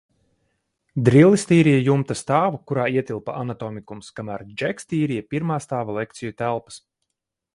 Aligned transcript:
Drillis 1.07 1.43
tīrīja 1.49 1.81
jumta 1.87 2.17
stāvu, 2.21 2.61
kurā 2.71 2.87
ietilpa 2.95 3.35
anatomikums, 3.43 4.09
kamēr 4.21 4.47
Džeks 4.63 4.91
tīrīja 4.95 5.27
pirmā 5.35 5.61
stāva 5.69 5.99
lekciju 6.01 6.37
telpas. 6.43 6.81